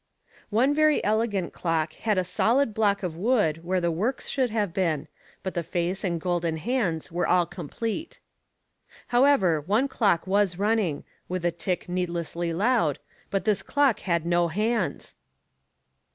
One 0.49 0.73
very 0.73 1.03
elegant 1.03 1.53
clock 1.53 1.93
had 1.93 2.17
a 2.17 2.23
solid 2.23 2.73
block 2.73 3.03
of 3.03 3.15
wood 3.15 3.63
where 3.63 3.79
the 3.79 3.91
works 3.91 4.29
should 4.29 4.49
have 4.49 4.73
been, 4.73 5.07
but 5.43 5.53
the 5.53 5.61
face 5.61 6.03
and 6.03 6.19
golden 6.19 6.57
hands 6.57 7.11
were 7.11 7.27
all 7.27 7.45
complete. 7.45 8.19
However, 9.09 9.61
one 9.61 9.87
clock 9.87 10.25
was 10.25 10.57
running, 10.57 11.03
with 11.29 11.45
a 11.45 11.51
tick 11.51 11.87
needlessly 11.87 12.51
loud, 12.51 12.97
but 13.29 13.45
this 13.45 13.61
clock 13.61 13.99
had 13.99 14.25
no 14.25 14.47
hands. 14.47 15.13